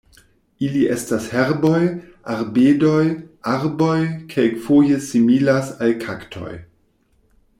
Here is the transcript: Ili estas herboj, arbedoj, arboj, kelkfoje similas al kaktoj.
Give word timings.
Ili 0.67 0.79
estas 0.93 1.27
herboj, 1.33 1.81
arbedoj, 2.35 3.03
arboj, 3.53 3.99
kelkfoje 4.33 4.99
similas 5.11 5.73
al 5.89 5.97
kaktoj. 6.07 6.57